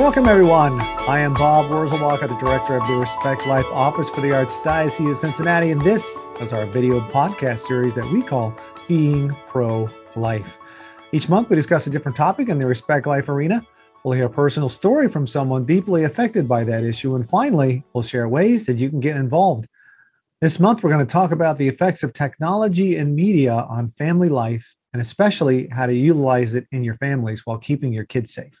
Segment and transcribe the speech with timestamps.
[0.00, 0.80] Welcome, everyone.
[0.80, 5.18] I am Bob Wurzelbacher, the director of the Respect Life Office for the Archdiocese of
[5.18, 8.56] Cincinnati, and this is our video podcast series that we call
[8.88, 10.56] Being Pro Life.
[11.12, 13.62] Each month, we discuss a different topic in the Respect Life arena.
[14.02, 18.02] We'll hear a personal story from someone deeply affected by that issue, and finally, we'll
[18.02, 19.68] share ways that you can get involved.
[20.40, 24.30] This month, we're going to talk about the effects of technology and media on family
[24.30, 28.58] life, and especially how to utilize it in your families while keeping your kids safe.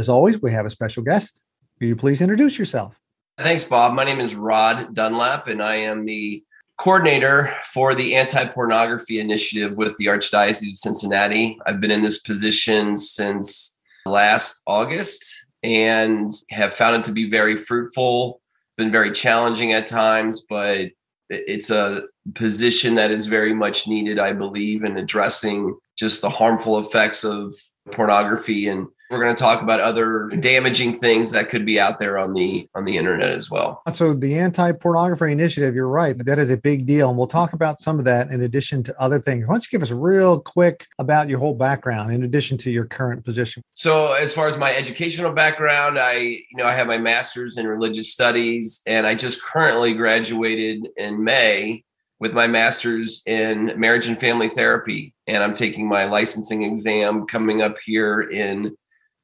[0.00, 1.44] As always, we have a special guest.
[1.78, 2.98] Will you please introduce yourself?
[3.38, 3.92] Thanks, Bob.
[3.92, 6.42] My name is Rod Dunlap, and I am the
[6.78, 11.58] coordinator for the anti pornography initiative with the Archdiocese of Cincinnati.
[11.66, 17.58] I've been in this position since last August and have found it to be very
[17.58, 18.40] fruitful,
[18.78, 20.92] been very challenging at times, but
[21.28, 26.78] it's a position that is very much needed, I believe, in addressing just the harmful
[26.78, 27.54] effects of
[27.92, 32.16] pornography and we're going to talk about other damaging things that could be out there
[32.16, 33.82] on the on the internet as well.
[33.92, 37.80] So the anti-pornography initiative, you're right, that is a big deal, and we'll talk about
[37.80, 39.46] some of that in addition to other things.
[39.46, 42.84] Why don't you give us real quick about your whole background in addition to your
[42.84, 43.62] current position?
[43.74, 47.66] So as far as my educational background, I you know I have my master's in
[47.66, 51.84] religious studies, and I just currently graduated in May
[52.20, 57.62] with my master's in marriage and family therapy and i'm taking my licensing exam coming
[57.62, 58.76] up here in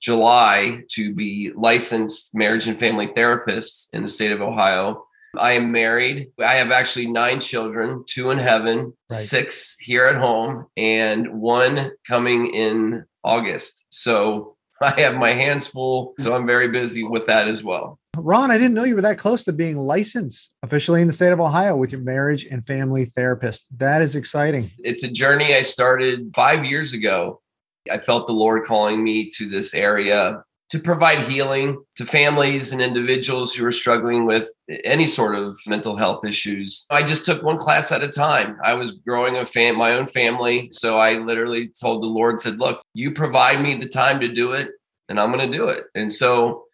[0.06, 5.04] July to be licensed marriage and family therapists in the state of Ohio.
[5.36, 6.28] I am married.
[6.38, 8.92] I have actually nine children, two in heaven, right.
[9.10, 13.86] six here at home, and one coming in August.
[13.90, 16.14] So I have my hands full.
[16.20, 17.98] So I'm very busy with that as well.
[18.16, 21.32] Ron, I didn't know you were that close to being licensed officially in the state
[21.32, 23.66] of Ohio with your marriage and family therapist.
[23.76, 24.70] That is exciting.
[24.78, 27.40] It's a journey I started five years ago
[27.90, 32.82] I felt the Lord calling me to this area to provide healing to families and
[32.82, 34.48] individuals who are struggling with
[34.84, 36.86] any sort of mental health issues.
[36.90, 38.58] I just took one class at a time.
[38.64, 42.58] I was growing a fam- my own family, so I literally told the Lord said,
[42.58, 44.70] "Look, you provide me the time to do it,
[45.08, 46.64] and I'm going to do it." And so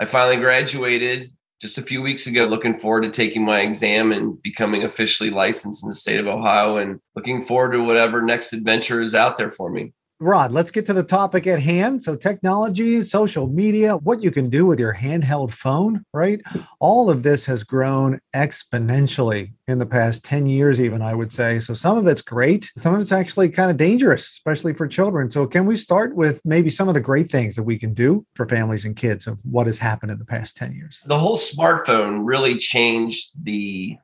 [0.00, 1.28] I finally graduated
[1.60, 5.84] just a few weeks ago looking forward to taking my exam and becoming officially licensed
[5.84, 9.50] in the state of Ohio and looking forward to whatever next adventure is out there
[9.50, 9.92] for me.
[10.22, 12.00] Rod, let's get to the topic at hand.
[12.00, 16.40] So, technology, social media, what you can do with your handheld phone, right?
[16.78, 21.58] All of this has grown exponentially in the past 10 years, even, I would say.
[21.58, 25.28] So, some of it's great, some of it's actually kind of dangerous, especially for children.
[25.28, 28.24] So, can we start with maybe some of the great things that we can do
[28.34, 31.00] for families and kids of what has happened in the past 10 years?
[31.04, 33.96] The whole smartphone really changed the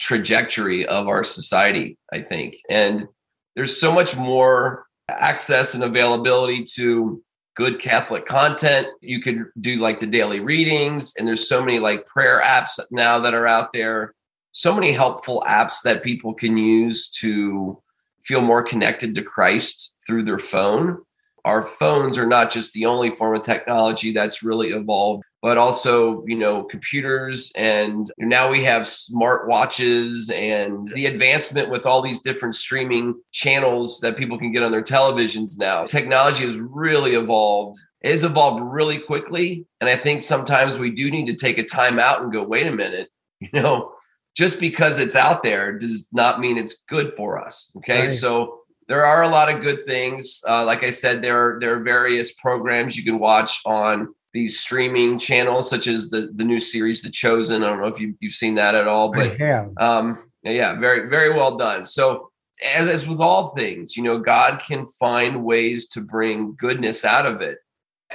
[0.00, 2.56] trajectory of our society, I think.
[2.70, 3.06] And
[3.54, 7.22] there's so much more access and availability to
[7.54, 8.86] good Catholic content.
[9.00, 13.18] You could do like the daily readings, and there's so many like prayer apps now
[13.20, 14.14] that are out there.
[14.52, 17.82] So many helpful apps that people can use to
[18.22, 20.98] feel more connected to Christ through their phone.
[21.44, 26.24] Our phones are not just the only form of technology that's really evolved but also
[26.26, 32.20] you know computers and now we have smart watches and the advancement with all these
[32.20, 35.84] different streaming channels that people can get on their televisions now.
[35.84, 37.78] Technology has really evolved.
[38.02, 41.64] It has evolved really quickly and i think sometimes we do need to take a
[41.64, 43.08] time out and go wait a minute
[43.40, 43.92] you know
[44.38, 47.72] just because it's out there does not mean it's good for us.
[47.78, 48.10] Okay right.
[48.10, 50.40] so there are a lot of good things.
[50.48, 54.60] Uh, like i said there are there are various programs you can watch on these
[54.60, 57.64] streaming channels, such as the the new series The Chosen.
[57.64, 59.38] I don't know if you, you've seen that at all, but
[59.78, 61.84] um, yeah, very very well done.
[61.84, 62.30] So
[62.64, 67.26] as, as with all things, you know, God can find ways to bring goodness out
[67.26, 67.58] of it.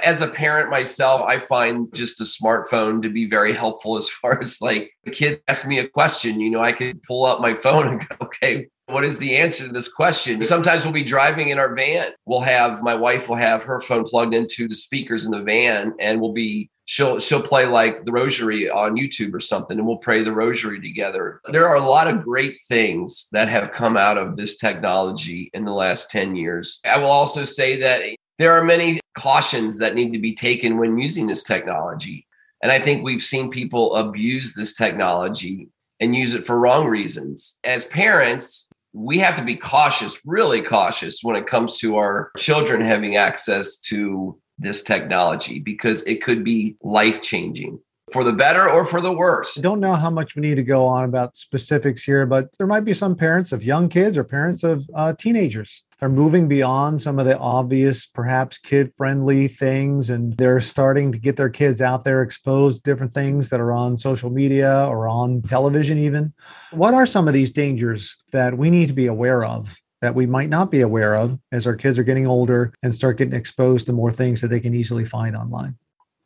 [0.02, 4.40] As a parent myself, I find just a smartphone to be very helpful as far
[4.40, 7.54] as like a kid asks me a question, you know, I can pull up my
[7.54, 10.44] phone and go, okay, what is the answer to this question?
[10.44, 12.12] Sometimes we'll be driving in our van.
[12.26, 15.94] We'll have my wife will have her phone plugged into the speakers in the van
[15.98, 19.98] and we'll be she'll she'll play like the rosary on YouTube or something and we'll
[19.98, 21.40] pray the rosary together.
[21.48, 25.64] There are a lot of great things that have come out of this technology in
[25.64, 26.80] the last 10 years.
[26.84, 28.02] I will also say that
[28.38, 32.26] there are many cautions that need to be taken when using this technology.
[32.62, 35.68] And I think we've seen people abuse this technology
[36.00, 37.58] and use it for wrong reasons.
[37.62, 42.80] As parents, we have to be cautious, really cautious when it comes to our children
[42.80, 47.80] having access to this technology because it could be life changing.
[48.12, 49.58] for the better or for the worse.
[49.58, 52.66] I don't know how much we need to go on about specifics here, but there
[52.66, 57.00] might be some parents of young kids or parents of uh, teenagers are moving beyond
[57.00, 61.80] some of the obvious, perhaps kid friendly things, and they're starting to get their kids
[61.80, 66.32] out there exposed to different things that are on social media or on television, even.
[66.72, 69.76] What are some of these dangers that we need to be aware of?
[70.00, 73.16] That we might not be aware of as our kids are getting older and start
[73.16, 75.78] getting exposed to more things that they can easily find online.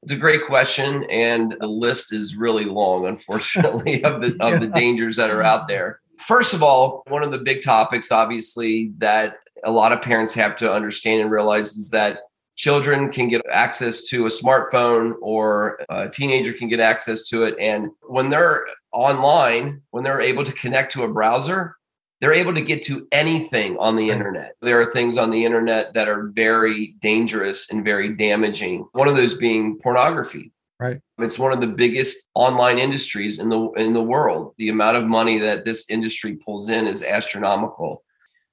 [0.02, 4.66] It's a great question, and the list is really long, unfortunately, of the of the
[4.74, 6.00] dangers that are out there.
[6.18, 10.56] First of all, one of the big topics, obviously, that a lot of parents have
[10.56, 12.19] to understand and realize is that
[12.56, 17.55] children can get access to a smartphone or a teenager can get access to it.
[17.60, 21.76] And when they're online, when they're able to connect to a browser,
[22.20, 24.55] they're able to get to anything on the internet.
[24.60, 28.88] There are things on the internet that are very dangerous and very damaging.
[28.93, 30.52] One of those being pornography.
[30.81, 31.00] Right.
[31.19, 34.54] It's one of the biggest online industries in the in the world.
[34.58, 38.04] The amount of money that this industry pulls in is astronomical.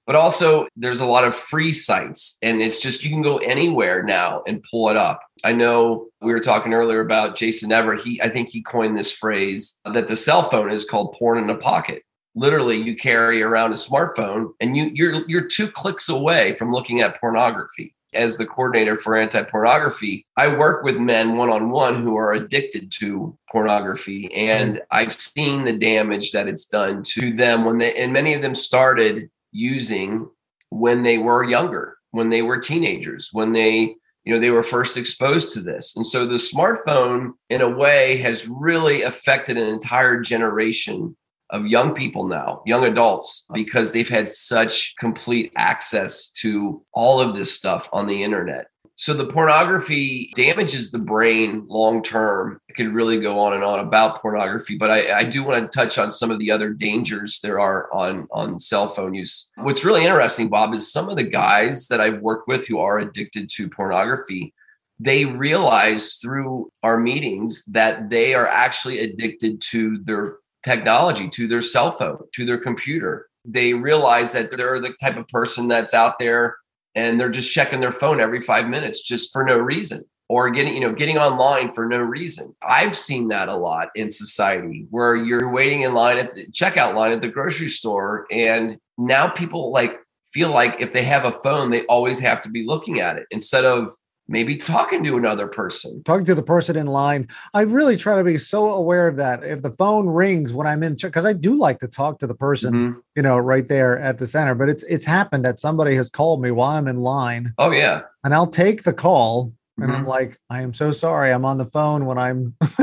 [0.06, 4.04] But also there's a lot of free sites and it's just you can go anywhere
[4.04, 5.22] now and pull it up.
[5.44, 8.02] I know we were talking earlier about Jason Evert.
[8.02, 11.50] He I think he coined this phrase that the cell phone is called porn in
[11.50, 12.04] a pocket
[12.36, 17.01] literally you carry around a smartphone and you you're you're two clicks away from looking
[17.01, 22.92] at pornography as the coordinator for anti-pornography i work with men one-on-one who are addicted
[22.92, 24.81] to pornography and mm.
[24.92, 28.56] i've seen the damage that it's done to them when they and many of them
[28.56, 30.30] started using
[30.69, 34.98] when they were younger when they were teenagers when they you know they were first
[34.98, 40.19] exposed to this and so the smartphone in a way has really affected an entire
[40.19, 41.16] generation
[41.50, 47.36] of young people now, young adults, because they've had such complete access to all of
[47.36, 48.68] this stuff on the internet.
[48.96, 52.60] So the pornography damages the brain long term.
[52.77, 55.98] Could really go on and on about pornography, but I, I, do want to touch
[55.98, 59.50] on some of the other dangers there are on, on cell phone use.
[59.56, 63.00] What's really interesting, Bob, is some of the guys that I've worked with who are
[63.00, 64.54] addicted to pornography,
[65.00, 71.62] they realize through our meetings that they are actually addicted to their technology to their
[71.62, 73.27] cell phone, to their computer.
[73.45, 76.57] They realize that they're the type of person that's out there
[76.95, 80.74] and they're just checking their phone every five minutes just for no reason or getting
[80.74, 82.56] you know getting online for no reason.
[82.62, 86.95] I've seen that a lot in society where you're waiting in line at the checkout
[86.95, 90.00] line at the grocery store and now people like
[90.33, 93.25] feel like if they have a phone they always have to be looking at it
[93.31, 93.92] instead of
[94.27, 96.04] maybe talking to another person.
[96.04, 97.27] Talking to the person in line.
[97.54, 99.44] I really try to be so aware of that.
[99.44, 102.36] If the phone rings when i'm in because i do like to talk to the
[102.36, 103.00] person mm-hmm.
[103.16, 106.42] you know right there at the center but it's it's happened that somebody has called
[106.42, 107.54] me while i'm in line.
[107.57, 108.01] Oh yeah.
[108.24, 109.95] And i'll take the call and mm-hmm.
[109.95, 112.56] i'm like i am so sorry i'm on the phone when i'm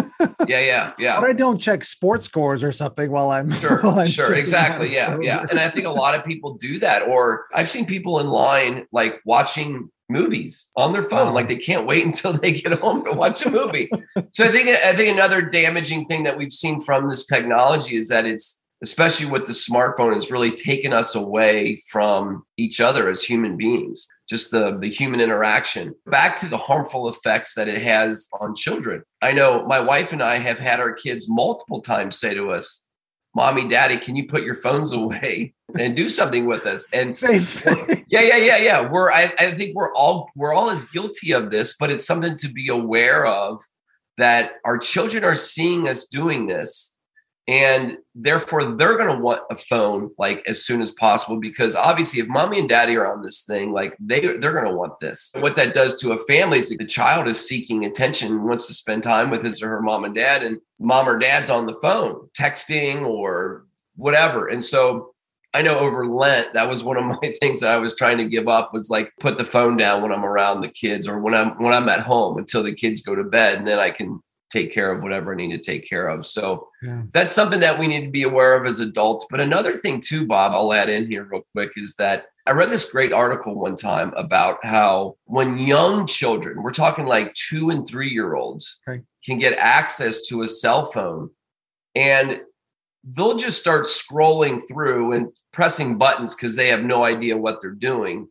[0.47, 3.99] yeah yeah yeah but i don't check sports scores or something while i'm sure while
[3.99, 7.47] I'm sure exactly yeah yeah and i think a lot of people do that or
[7.55, 11.35] i've seen people in line like watching movies on their phone.
[11.35, 13.91] Like they can't wait until they get home to watch a movie.
[14.33, 18.09] so I think I think another damaging thing that we've seen from this technology is
[18.09, 23.23] that it's especially with the smartphone has really taken us away from each other as
[23.23, 28.29] human beings just the the human interaction back to the harmful effects that it has
[28.41, 32.35] on children i know my wife and i have had our kids multiple times say
[32.35, 32.87] to us
[33.35, 36.93] mommy, daddy, can you put your phones away and do something with us?
[36.93, 37.15] And
[38.09, 38.89] yeah, yeah, yeah, yeah.
[38.89, 42.37] We're I, I think we're all we're all as guilty of this, but it's something
[42.39, 43.63] to be aware of
[44.19, 46.92] that our children are seeing us doing this
[47.49, 52.21] and therefore they're going to want a phone like as soon as possible because obviously
[52.21, 55.33] if mommy and daddy are on this thing like they they're going to want this.
[55.41, 59.03] What that does to a family is the child is seeking attention wants to spend
[59.03, 62.29] time with his or her mom and dad and mom or dad's on the phone
[62.39, 64.47] texting or whatever.
[64.47, 65.13] And so
[65.55, 68.25] I know over Lent, that was one of my things that I was trying to
[68.25, 71.35] give up was like put the phone down when I'm around the kids or when
[71.35, 74.23] I'm when I'm at home until the kids go to bed and then I can
[74.53, 76.27] take care of whatever I need to take care of.
[76.27, 77.03] So yeah.
[77.13, 79.27] that's something that we need to be aware of as adults.
[79.31, 82.71] But another thing, too, Bob, I'll add in here real quick is that I read
[82.71, 87.87] this great article one time about how when young children, we're talking like two and
[87.87, 89.03] three year olds, okay.
[89.25, 91.31] can get access to a cell phone
[91.95, 92.43] and
[93.05, 97.71] they'll just start scrolling through and pressing buttons because they have no idea what they're
[97.71, 98.29] doing.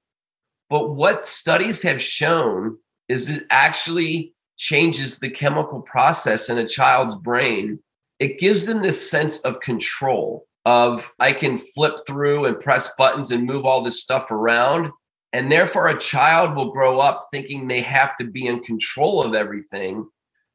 [0.69, 7.15] But what studies have shown is it actually changes the chemical process in a child's
[7.15, 7.79] brain,
[8.19, 13.31] it gives them this sense of control of I can flip through and press buttons
[13.31, 14.91] and move all this stuff around.
[15.33, 19.33] And therefore, a child will grow up thinking they have to be in control of
[19.33, 20.07] everything.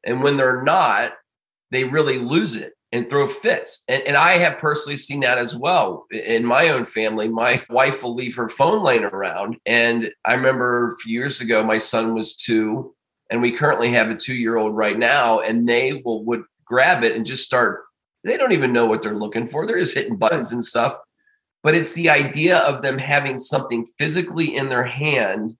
[0.05, 1.11] And when they're not,
[1.71, 3.83] they really lose it and throw fits.
[3.89, 7.27] And, and I have personally seen that as well in my own family.
[7.27, 9.57] My wife will leave her phone laying around.
[9.65, 12.95] And I remember a few years ago, my son was two,
[13.29, 17.03] and we currently have a two year old right now, and they will would grab
[17.03, 17.83] it and just start.
[18.23, 19.65] They don't even know what they're looking for.
[19.65, 20.97] They're just hitting buttons and stuff.
[21.63, 25.57] But it's the idea of them having something physically in their hand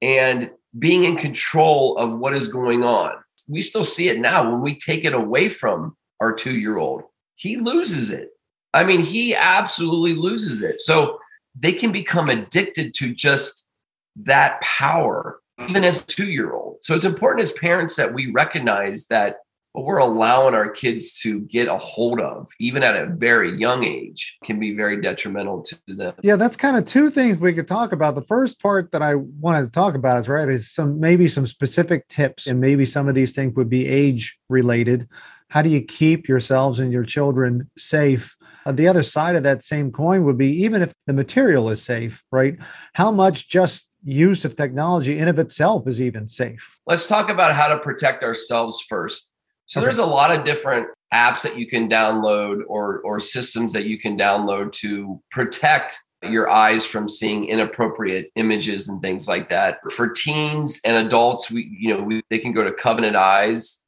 [0.00, 3.12] and being in control of what is going on.
[3.48, 7.02] We still see it now when we take it away from our two year old,
[7.36, 8.30] he loses it.
[8.72, 10.80] I mean, he absolutely loses it.
[10.80, 11.18] So
[11.58, 13.68] they can become addicted to just
[14.16, 16.78] that power, even as a two year old.
[16.80, 19.36] So it's important as parents that we recognize that
[19.72, 23.84] what we're allowing our kids to get a hold of, even at a very young
[23.84, 26.12] age, can be very detrimental to them.
[26.22, 28.14] Yeah, that's kind of two things we could talk about.
[28.14, 31.46] The first part that I wanted to talk about is right is some maybe some
[31.46, 35.08] specific tips, and maybe some of these things would be age related
[35.52, 39.62] how do you keep yourselves and your children safe uh, the other side of that
[39.62, 42.56] same coin would be even if the material is safe right
[42.94, 47.54] how much just use of technology in of itself is even safe let's talk about
[47.54, 49.30] how to protect ourselves first
[49.66, 49.84] so okay.
[49.84, 53.98] there's a lot of different apps that you can download or or systems that you
[53.98, 60.08] can download to protect your eyes from seeing inappropriate images and things like that for
[60.08, 63.82] teens and adults we you know we, they can go to covenant eyes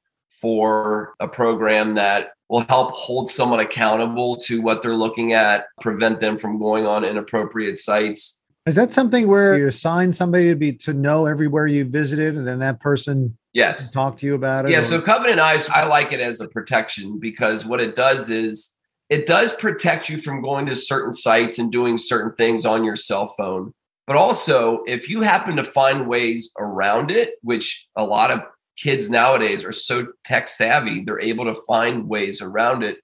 [0.44, 6.20] for a program that will help hold someone accountable to what they're looking at, prevent
[6.20, 8.40] them from going on inappropriate sites.
[8.66, 12.46] Is that something where you assign somebody to be to know everywhere you visited and
[12.46, 14.70] then that person yes talk to you about it?
[14.70, 14.82] Yeah, or?
[14.82, 18.74] so Covenant Eyes, I like it as a protection because what it does is
[19.10, 22.96] it does protect you from going to certain sites and doing certain things on your
[22.96, 23.74] cell phone.
[24.06, 28.40] But also, if you happen to find ways around it, which a lot of
[28.76, 32.98] kids nowadays are so tech savvy, they're able to find ways around it.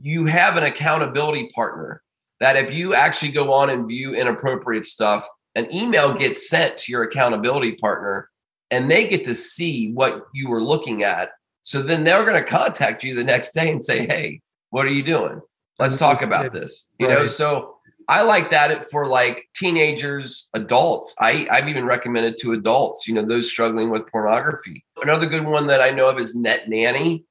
[0.00, 2.02] You have an accountability partner
[2.42, 6.92] that if you actually go on and view inappropriate stuff, an email gets sent to
[6.92, 8.28] your accountability partner
[8.70, 11.30] and they get to see what you were looking at.
[11.62, 14.90] So then they're going to contact you the next day and say, Hey, what are
[14.90, 15.40] you doing?
[15.78, 16.88] Let's talk about this.
[16.98, 17.76] You know, so
[18.08, 21.14] I like that for like teenagers, adults.
[21.20, 24.84] I, I've even recommended to adults, you know, those struggling with pornography.
[25.00, 27.24] Another good one that I know of is Net Nanny.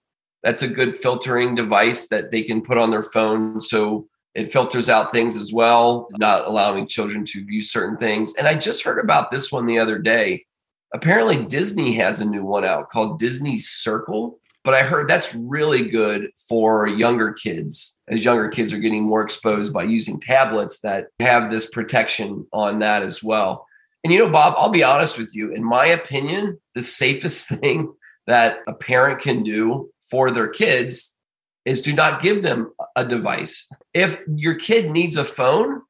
[0.43, 3.59] That's a good filtering device that they can put on their phone.
[3.59, 8.35] So it filters out things as well, not allowing children to view certain things.
[8.35, 10.45] And I just heard about this one the other day.
[10.93, 15.89] Apparently, Disney has a new one out called Disney Circle but I heard that's really
[15.89, 21.07] good for younger kids as younger kids are getting more exposed by using tablets that
[21.19, 23.65] have this protection on that as well.
[24.03, 25.53] And you know, Bob, I'll be honest with you.
[25.53, 27.93] In my opinion, the safest thing
[28.27, 31.17] that a parent can do for their kids
[31.65, 33.67] is do not give them a device.
[33.93, 35.81] If your kid needs a phone,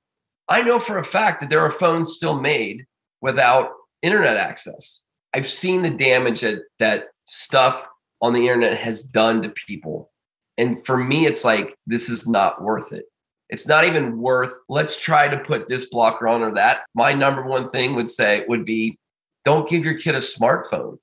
[0.49, 2.85] I know for a fact that there are phones still made
[3.21, 3.69] without
[4.01, 5.01] internet access.
[5.33, 7.87] I've seen the damage that that stuff
[8.21, 10.11] on the internet has done to people.
[10.57, 13.05] And for me, it's like, this is not worth it.
[13.49, 16.81] It's not even worth, let's try to put this blocker on or that.
[16.93, 18.97] My number one thing would say would be
[19.43, 20.99] don't give your kid a smartphone.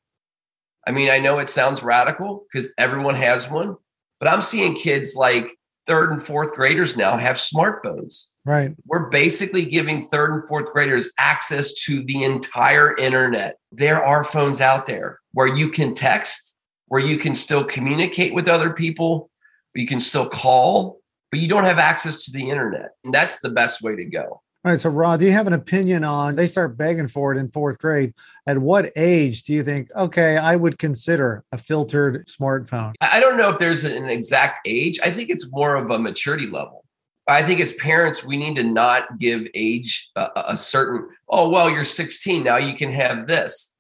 [0.86, 3.76] I mean, I know it sounds radical because everyone has one,
[4.20, 5.50] but I'm seeing kids like
[5.86, 8.26] third and fourth graders now have smartphones.
[8.44, 8.74] Right.
[8.86, 13.58] We're basically giving third and fourth graders access to the entire internet.
[13.72, 16.56] There are phones out there where you can text
[16.88, 19.30] where you can still communicate with other people,
[19.74, 22.90] you can still call, but you don't have access to the internet.
[23.04, 24.42] And that's the best way to go.
[24.64, 24.80] All right.
[24.80, 27.78] So, Rod, do you have an opinion on they start begging for it in fourth
[27.78, 28.12] grade?
[28.46, 32.94] At what age do you think, okay, I would consider a filtered smartphone?
[33.00, 34.98] I don't know if there's an exact age.
[35.02, 36.84] I think it's more of a maturity level.
[37.28, 41.70] I think as parents, we need to not give age a, a certain, oh, well,
[41.70, 42.42] you're 16.
[42.42, 43.76] Now you can have this.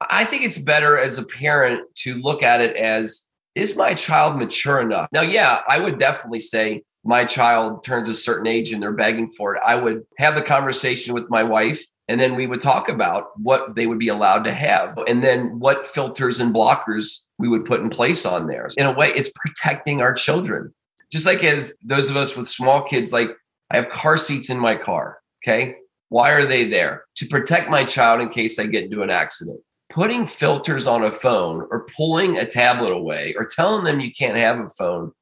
[0.00, 4.36] I think it's better as a parent to look at it as is my child
[4.36, 5.08] mature enough?
[5.12, 9.28] Now, yeah, I would definitely say my child turns a certain age and they're begging
[9.28, 9.62] for it.
[9.64, 13.74] I would have the conversation with my wife and then we would talk about what
[13.74, 17.80] they would be allowed to have and then what filters and blockers we would put
[17.80, 18.74] in place on theirs.
[18.76, 20.74] In a way, it's protecting our children.
[21.10, 23.30] Just like as those of us with small kids, like
[23.70, 25.18] I have car seats in my car.
[25.42, 25.76] Okay.
[26.10, 27.04] Why are they there?
[27.16, 29.60] To protect my child in case I get into an accident
[29.90, 34.36] putting filters on a phone or pulling a tablet away or telling them you can't
[34.36, 35.12] have a phone,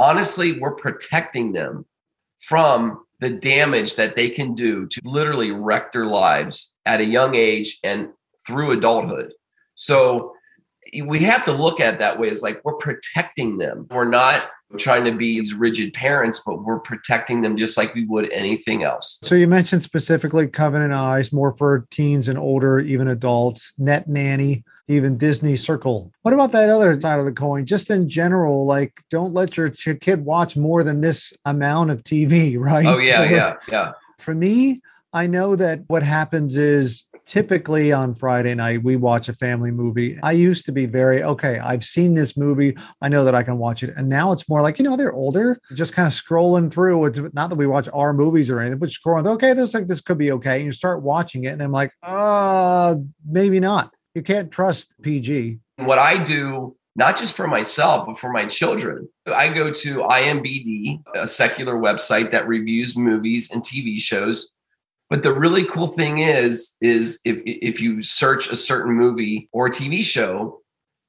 [0.00, 1.84] honestly, we're protecting them
[2.40, 7.34] from the damage that they can do to literally wreck their lives at a young
[7.34, 8.08] age and
[8.46, 9.34] through adulthood.
[9.74, 10.32] So
[11.04, 13.86] we have to look at that way as like we're protecting them.
[13.90, 18.06] We're not trying to be as rigid parents, but we're protecting them just like we
[18.06, 19.18] would anything else.
[19.22, 24.64] So you mentioned specifically Covenant Eyes, more for teens and older, even adults, Net Nanny,
[24.90, 26.12] even Disney Circle.
[26.22, 27.64] What about that other side of the coin?
[27.64, 32.02] Just in general, like don't let your, your kid watch more than this amount of
[32.02, 32.86] TV, right?
[32.86, 33.92] Oh yeah, yeah, yeah.
[34.18, 34.80] For me,
[35.12, 40.18] I know that what happens is typically on Friday night, we watch a family movie.
[40.20, 42.76] I used to be very, okay, I've seen this movie.
[43.00, 43.94] I know that I can watch it.
[43.96, 47.06] And now it's more like, you know, they're older, just kind of scrolling through.
[47.06, 50.00] It's not that we watch our movies or anything, but scrolling, okay, this like this
[50.00, 50.56] could be okay.
[50.56, 53.94] And you start watching it, and I'm like, uh, maybe not.
[54.14, 55.58] You can't trust PG.
[55.76, 59.08] What I do not just for myself, but for my children.
[59.24, 64.50] I go to IMBD, a secular website that reviews movies and TV shows
[65.10, 69.68] but the really cool thing is, is if if you search a certain movie or
[69.68, 70.62] TV show,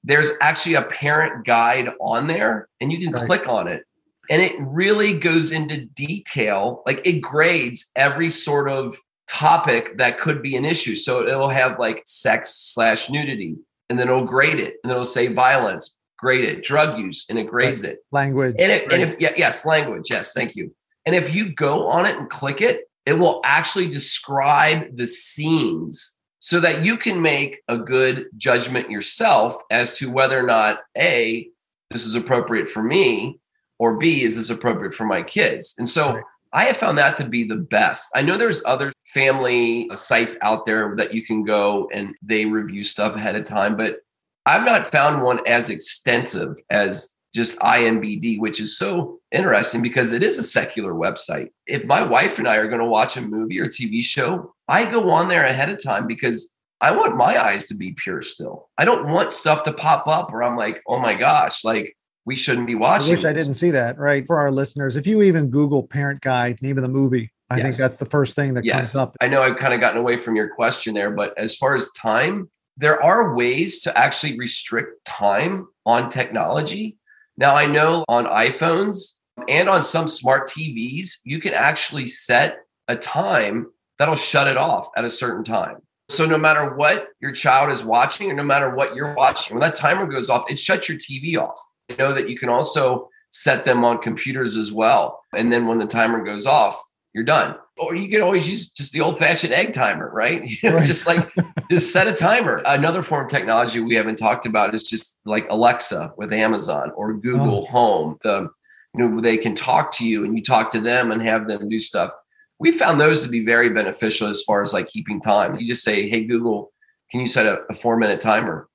[0.03, 3.25] there's actually a parent guide on there, and you can right.
[3.27, 3.85] click on it,
[4.27, 6.81] and it really goes into detail.
[6.87, 8.97] Like it grades every sort of
[9.31, 10.95] topic that could be an issue.
[10.95, 13.57] So it'll have like sex slash nudity,
[13.89, 17.39] and then it'll grade it, and then it'll say violence, grade it, drug use, and
[17.39, 17.99] it grades it.
[18.11, 18.55] Language.
[18.59, 18.93] And, it, right.
[18.93, 20.75] and if yeah, yes, language, yes, thank you.
[21.05, 26.15] And if you go on it and click it, it will actually describe the scenes
[26.39, 31.47] so that you can make a good judgment yourself as to whether or not A,
[31.89, 33.39] this is appropriate for me,
[33.79, 35.73] or B, is this appropriate for my kids?
[35.77, 36.23] And so right.
[36.53, 38.09] I have found that to be the best.
[38.13, 42.45] I know there's other family uh, sites out there that you can go and they
[42.45, 43.99] review stuff ahead of time, but
[44.45, 50.23] I've not found one as extensive as just IMBD, which is so interesting because it
[50.23, 51.49] is a secular website.
[51.67, 54.85] If my wife and I are going to watch a movie or TV show, I
[54.85, 58.69] go on there ahead of time because I want my eyes to be pure still.
[58.77, 62.35] I don't want stuff to pop up where I'm like, oh my gosh, like we
[62.35, 63.07] shouldn't be watching.
[63.07, 63.29] I wish this.
[63.29, 63.97] I didn't see that.
[63.97, 64.25] Right.
[64.25, 67.63] For our listeners, if you even Google parent guide, name of the movie, I yes.
[67.63, 68.93] think that's the first thing that yes.
[68.93, 69.17] comes up.
[69.21, 71.91] I know I've kind of gotten away from your question there, but as far as
[71.91, 76.97] time, there are ways to actually restrict time on technology
[77.41, 79.15] now, I know on iPhones
[79.49, 82.57] and on some smart TVs, you can actually set
[82.87, 85.77] a time that'll shut it off at a certain time.
[86.09, 89.63] So, no matter what your child is watching, or no matter what you're watching, when
[89.63, 91.57] that timer goes off, it shuts your TV off.
[91.97, 95.21] Know that you can also set them on computers as well.
[95.35, 96.81] And then when the timer goes off,
[97.13, 97.55] you're done.
[97.77, 100.43] Or you can always use just the old fashioned egg timer, right?
[100.63, 100.85] You know, right.
[100.85, 101.31] just like
[101.71, 102.61] just set a timer.
[102.65, 107.13] Another form of technology we haven't talked about is just like Alexa with Amazon or
[107.13, 107.71] Google oh.
[107.71, 108.17] Home.
[108.23, 108.49] The
[108.95, 111.69] you know they can talk to you and you talk to them and have them
[111.69, 112.11] do stuff.
[112.59, 115.57] We found those to be very beneficial as far as like keeping time.
[115.57, 116.71] You just say, "Hey Google,
[117.09, 118.67] can you set a, a four minute timer?"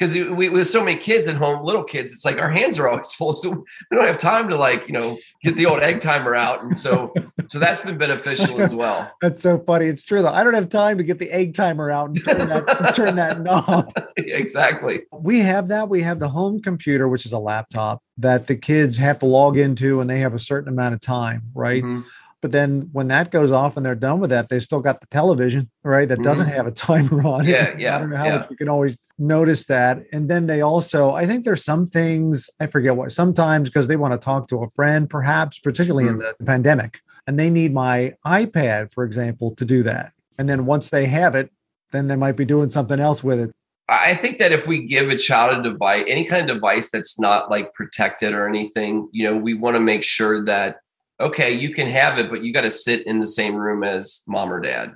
[0.00, 2.88] Because we with so many kids at home, little kids, it's like our hands are
[2.88, 6.00] always full, so we don't have time to like you know get the old egg
[6.00, 7.12] timer out, and so
[7.48, 9.12] so that's been beneficial as well.
[9.20, 9.86] That's so funny.
[9.86, 10.28] It's true though.
[10.28, 13.40] I don't have time to get the egg timer out and turn that turn that
[13.40, 13.92] knob.
[14.16, 15.00] exactly.
[15.12, 15.88] We have that.
[15.88, 19.58] We have the home computer, which is a laptop that the kids have to log
[19.58, 21.82] into, and they have a certain amount of time, right?
[21.82, 22.08] Mm-hmm.
[22.42, 25.06] But then when that goes off and they're done with that, they still got the
[25.08, 26.08] television, right?
[26.08, 26.54] That doesn't mm-hmm.
[26.54, 27.80] have a timer on yeah, it.
[27.80, 27.96] Yeah.
[27.96, 28.38] I don't know how yeah.
[28.38, 30.02] much we can always notice that.
[30.12, 33.96] And then they also, I think there's some things, I forget what, sometimes because they
[33.96, 36.22] want to talk to a friend, perhaps, particularly mm-hmm.
[36.22, 36.38] in mm.
[36.38, 40.12] the pandemic, and they need my iPad, for example, to do that.
[40.38, 41.52] And then once they have it,
[41.92, 43.50] then they might be doing something else with it.
[43.90, 47.18] I think that if we give a child a device, any kind of device that's
[47.18, 50.76] not like protected or anything, you know, we want to make sure that
[51.20, 54.22] okay, you can have it, but you got to sit in the same room as
[54.26, 54.94] mom or dad.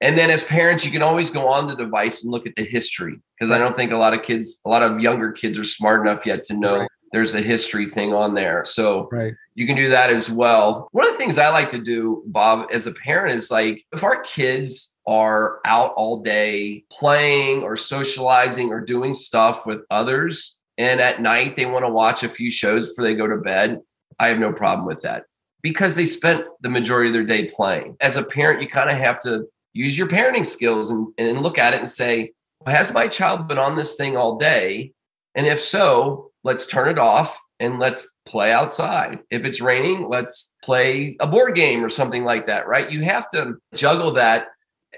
[0.00, 2.64] And then as parents, you can always go on the device and look at the
[2.64, 5.64] history because I don't think a lot of kids, a lot of younger kids are
[5.64, 6.88] smart enough yet to know right.
[7.12, 8.66] there's a history thing on there.
[8.66, 9.32] So right.
[9.54, 10.88] you can do that as well.
[10.92, 14.04] One of the things I like to do, Bob, as a parent is like if
[14.04, 21.00] our kids are out all day playing or socializing or doing stuff with others, and
[21.00, 23.80] at night they want to watch a few shows before they go to bed,
[24.18, 25.24] I have no problem with that
[25.64, 27.96] because they spent the majority of their day playing.
[28.02, 31.58] As a parent, you kind of have to use your parenting skills and, and look
[31.58, 32.32] at it and say,
[32.66, 34.92] has my child been on this thing all day?
[35.34, 39.20] And if so, let's turn it off and let's play outside.
[39.30, 42.92] If it's raining, let's play a board game or something like that, right?
[42.92, 44.48] You have to juggle that.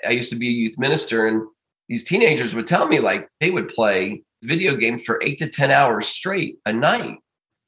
[0.05, 1.42] I used to be a youth minister, and
[1.88, 5.70] these teenagers would tell me like they would play video games for eight to 10
[5.70, 7.18] hours straight a night.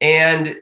[0.01, 0.57] And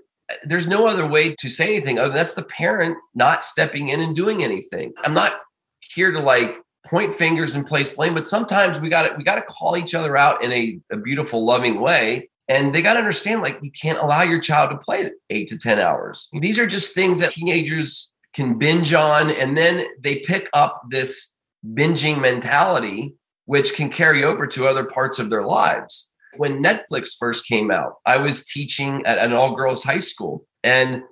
[0.44, 4.00] there's no other way to say anything other than that's the parent not stepping in
[4.00, 4.92] and doing anything.
[5.04, 5.34] I'm not
[5.80, 9.36] here to like point fingers and place blame, but sometimes we got to we got
[9.36, 12.30] to call each other out in a, a beautiful, loving way.
[12.48, 15.58] And they got to understand, like, you can't allow your child to play eight to
[15.58, 16.28] 10 hours.
[16.32, 19.30] These are just things that teenagers can binge on.
[19.32, 21.34] And then they pick up this
[21.66, 23.14] binging mentality,
[23.46, 26.12] which can carry over to other parts of their lives.
[26.38, 31.02] When Netflix first came out, I was teaching at an all girls high school, and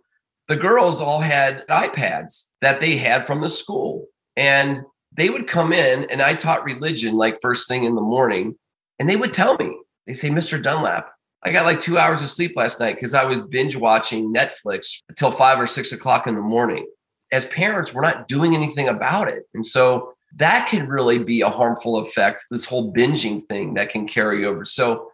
[0.48, 4.06] the girls all had iPads that they had from the school.
[4.36, 4.80] And
[5.12, 8.56] they would come in, and I taught religion like first thing in the morning,
[8.98, 10.62] and they would tell me, they say, Mr.
[10.62, 11.10] Dunlap,
[11.44, 15.02] I got like two hours of sleep last night because I was binge watching Netflix
[15.08, 16.86] until five or six o'clock in the morning.
[17.30, 19.44] As parents, we're not doing anything about it.
[19.54, 24.08] And so that can really be a harmful effect, this whole binging thing that can
[24.08, 24.64] carry over.
[24.64, 25.10] So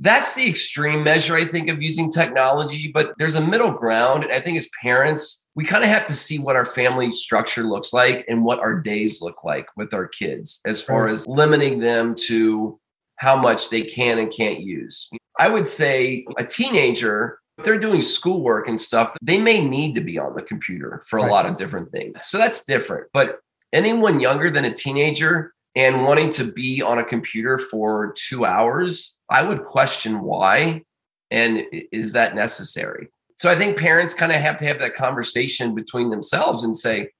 [0.00, 2.90] that's the extreme measure, I think, of using technology.
[2.92, 4.24] But there's a middle ground.
[4.24, 7.62] And I think as parents, we kind of have to see what our family structure
[7.62, 11.78] looks like and what our days look like with our kids as far as limiting
[11.78, 12.78] them to
[13.16, 15.08] how much they can and can't use.
[15.38, 20.00] I would say a teenager, if they're doing schoolwork and stuff, they may need to
[20.00, 21.30] be on the computer for a right.
[21.30, 22.26] lot of different things.
[22.26, 23.06] So that's different.
[23.12, 23.38] But
[23.72, 29.13] anyone younger than a teenager and wanting to be on a computer for two hours,
[29.34, 30.84] I would question why
[31.28, 33.08] and is that necessary?
[33.36, 37.10] So I think parents kind of have to have that conversation between themselves and say,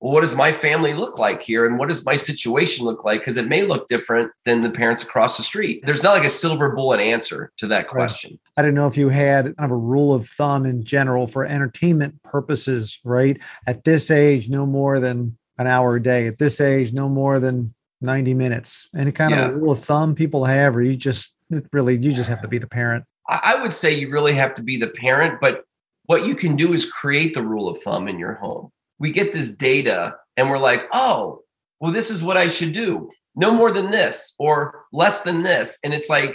[0.00, 1.66] well, what does my family look like here?
[1.66, 3.20] And what does my situation look like?
[3.20, 5.86] Because it may look different than the parents across the street.
[5.86, 8.32] There's not like a silver bullet answer to that question.
[8.32, 8.40] Right.
[8.56, 11.46] I don't know if you had kind of a rule of thumb in general for
[11.46, 13.38] entertainment purposes, right?
[13.68, 16.26] At this age, no more than an hour a day.
[16.26, 18.88] At this age, no more than 90 minutes.
[18.96, 19.46] Any kind yeah.
[19.46, 21.36] of rule of thumb people have, or you just
[21.72, 23.04] really, you just have to be the parent.
[23.28, 25.64] I would say you really have to be the parent, but
[26.06, 28.70] what you can do is create the rule of thumb in your home.
[28.98, 31.42] We get this data and we're like, oh,
[31.78, 33.08] well, this is what I should do.
[33.36, 35.78] No more than this or less than this.
[35.84, 36.34] And it's like,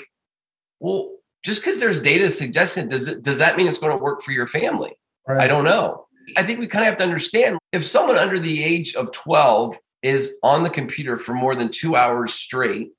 [0.80, 1.12] well,
[1.43, 4.32] just because there's data suggesting does it does that mean it's going to work for
[4.32, 4.93] your family?
[5.28, 5.41] Right.
[5.41, 6.08] I don't know.
[6.38, 9.78] I think we kind of have to understand if someone under the age of 12
[10.01, 12.91] is on the computer for more than two hours straight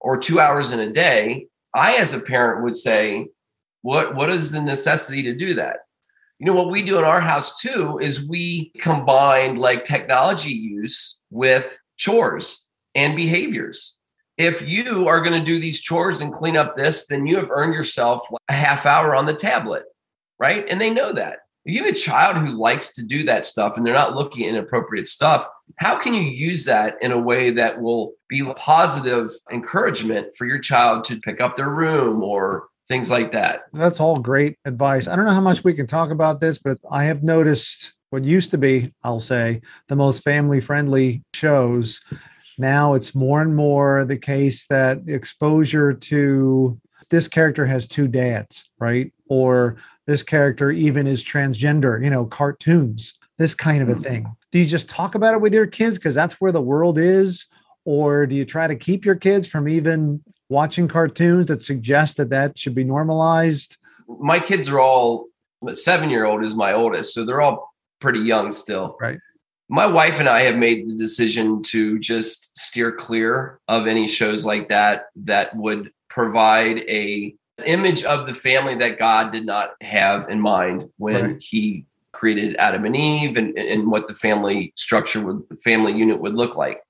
[0.00, 3.28] or two hours in a day, I, as a parent, would say,
[3.82, 5.78] what, what is the necessity to do that?
[6.38, 11.18] You know, what we do in our house too is we combine like technology use
[11.30, 13.96] with chores and behaviors.
[14.38, 17.50] If you are going to do these chores and clean up this, then you have
[17.50, 19.84] earned yourself a half hour on the tablet,
[20.38, 20.64] right?
[20.68, 21.40] And they know that.
[21.64, 24.44] If you have a child who likes to do that stuff and they're not looking
[24.44, 25.46] at inappropriate stuff,
[25.76, 30.58] how can you use that in a way that will be positive encouragement for your
[30.58, 33.64] child to pick up their room or things like that?
[33.74, 35.06] That's all great advice.
[35.06, 38.24] I don't know how much we can talk about this, but I have noticed what
[38.24, 42.00] used to be, I'll say, the most family friendly shows.
[42.58, 48.70] Now it's more and more the case that exposure to this character has two dads,
[48.78, 49.12] right?
[49.28, 54.02] Or this character even is transgender, you know, cartoons, this kind of a mm-hmm.
[54.02, 54.36] thing.
[54.52, 57.46] Do you just talk about it with your kids because that's where the world is?
[57.84, 62.30] Or do you try to keep your kids from even watching cartoons that suggest that
[62.30, 63.76] that should be normalized?
[64.08, 65.26] My kids are all
[65.72, 68.96] seven year old is my oldest, so they're all pretty young still.
[69.00, 69.18] Right.
[69.68, 74.44] My wife and I have made the decision to just steer clear of any shows
[74.44, 80.28] like that that would provide a image of the family that God did not have
[80.28, 81.42] in mind when right.
[81.42, 86.20] he created Adam and Eve and, and what the family structure would the family unit
[86.20, 86.82] would look like.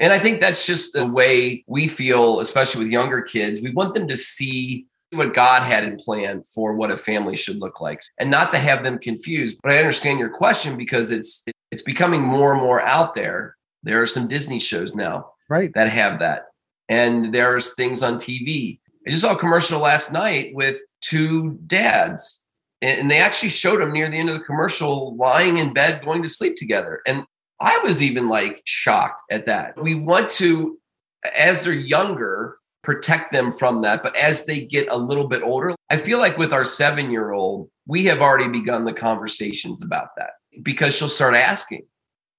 [0.00, 3.60] And I think that's just the way we feel, especially with younger kids.
[3.60, 7.58] We want them to see what God had in plan for what a family should
[7.58, 9.58] look like and not to have them confused.
[9.62, 13.56] But I understand your question because it's it's becoming more and more out there.
[13.82, 16.46] There are some Disney shows now right that have that.
[16.88, 22.42] And there's things on TV I just saw a commercial last night with two dads,
[22.80, 26.22] and they actually showed them near the end of the commercial lying in bed going
[26.22, 27.02] to sleep together.
[27.06, 27.24] And
[27.60, 29.80] I was even like shocked at that.
[29.80, 30.78] We want to,
[31.36, 34.02] as they're younger, protect them from that.
[34.02, 37.32] But as they get a little bit older, I feel like with our seven year
[37.32, 40.30] old, we have already begun the conversations about that
[40.62, 41.86] because she'll start asking,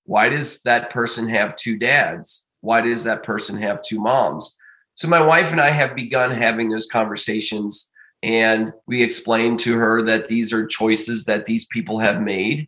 [0.05, 2.44] why does that person have two dads?
[2.65, 4.57] Why does that person have two moms?
[4.95, 7.91] So my wife and I have begun having those conversations
[8.23, 12.67] and we explained to her that these are choices that these people have made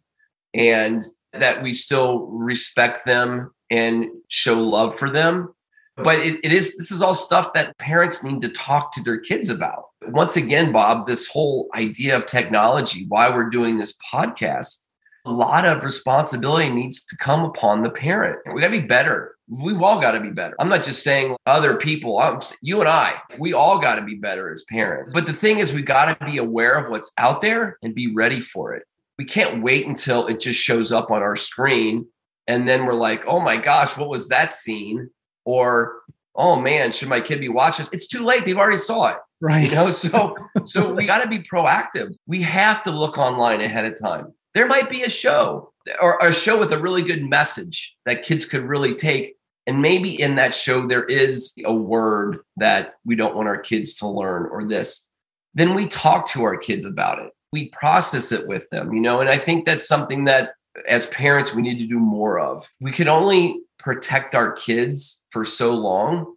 [0.54, 5.54] and that we still respect them and show love for them.
[5.96, 9.18] But it, it is this is all stuff that parents need to talk to their
[9.18, 9.86] kids about.
[10.10, 14.86] Once again, Bob, this whole idea of technology, why we're doing this podcast,
[15.26, 18.38] a lot of responsibility needs to come upon the parent.
[18.54, 19.37] We got to be better.
[19.50, 20.56] We've all got to be better.
[20.60, 24.16] I'm not just saying other people, I'm, you and I, we all got to be
[24.16, 25.12] better as parents.
[25.14, 28.14] But the thing is, we got to be aware of what's out there and be
[28.14, 28.84] ready for it.
[29.18, 32.08] We can't wait until it just shows up on our screen.
[32.48, 35.10] And then we're like, oh my gosh, what was that scene?
[35.46, 36.02] Or,
[36.36, 37.94] oh man, should my kid be watching this?
[37.94, 38.46] It's too late.
[38.46, 39.18] They've already saw it.
[39.40, 39.70] Right.
[39.70, 42.16] You know, so so we got to be proactive.
[42.26, 44.34] We have to look online ahead of time.
[44.54, 48.46] There might be a show or a show with a really good message that kids
[48.46, 49.36] could really take.
[49.68, 53.96] And maybe in that show, there is a word that we don't want our kids
[53.96, 55.06] to learn or this.
[55.54, 57.32] Then we talk to our kids about it.
[57.52, 60.52] We process it with them, you know, and I think that's something that
[60.88, 62.68] as parents we need to do more of.
[62.80, 66.36] We can only protect our kids for so long.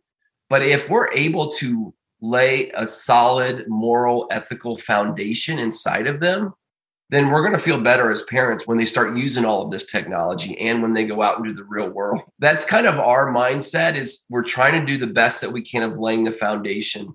[0.49, 6.53] But if we're able to lay a solid moral, ethical foundation inside of them,
[7.11, 9.85] then we're going to feel better as parents when they start using all of this
[9.85, 12.23] technology and when they go out into the real world.
[12.39, 15.83] That's kind of our mindset is we're trying to do the best that we can
[15.83, 17.15] of laying the foundation.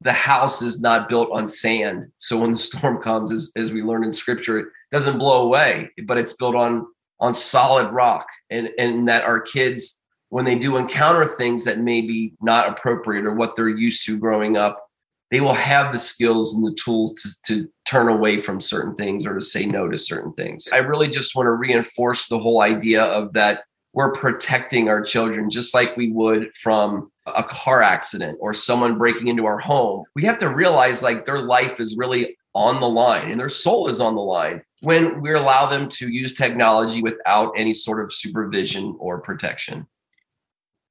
[0.00, 2.06] The house is not built on sand.
[2.16, 5.90] So when the storm comes, as, as we learn in scripture, it doesn't blow away,
[6.04, 6.86] but it's built on
[7.18, 8.26] on solid rock.
[8.50, 13.24] And, and that our kids when they do encounter things that may be not appropriate
[13.24, 14.85] or what they're used to growing up,
[15.30, 19.26] they will have the skills and the tools to, to turn away from certain things
[19.26, 20.68] or to say no to certain things.
[20.72, 25.48] I really just want to reinforce the whole idea of that we're protecting our children
[25.48, 30.04] just like we would from a car accident or someone breaking into our home.
[30.14, 33.88] We have to realize like their life is really on the line and their soul
[33.88, 38.12] is on the line when we allow them to use technology without any sort of
[38.12, 39.86] supervision or protection.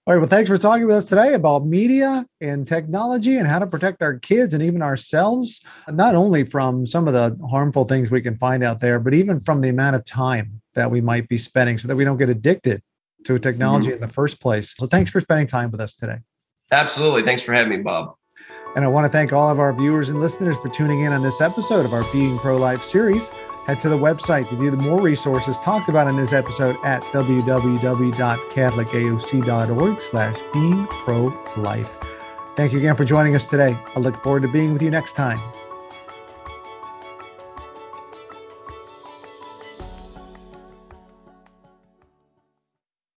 [0.08, 0.20] All right.
[0.20, 4.04] Well, thanks for talking with us today about media and technology and how to protect
[4.04, 8.38] our kids and even ourselves, not only from some of the harmful things we can
[8.38, 11.80] find out there, but even from the amount of time that we might be spending
[11.80, 12.84] so that we don't get addicted
[13.24, 13.96] to technology mm-hmm.
[13.96, 14.76] in the first place.
[14.78, 16.20] So thanks for spending time with us today.
[16.72, 17.24] Absolutely.
[17.24, 18.14] Thanks for having me, Bob.
[18.76, 21.24] And I want to thank all of our viewers and listeners for tuning in on
[21.24, 23.32] this episode of our Being Pro Life series.
[23.66, 27.02] Head to the website to view the more resources talked about in this episode at
[27.06, 31.98] www.catholicaoc.org slash being pro life.
[32.56, 33.78] Thank you again for joining us today.
[33.96, 35.40] I look forward to being with you next time